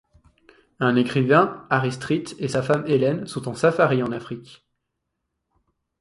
Un 0.79 0.95
écrivain, 0.95 1.63
Harry 1.69 1.91
Street, 1.91 2.23
et 2.39 2.47
sa 2.47 2.63
femme 2.63 2.87
Helen 2.87 3.27
sont 3.27 3.47
en 3.47 3.53
safari 3.53 4.01
en 4.01 4.11
Afrique. 4.11 4.65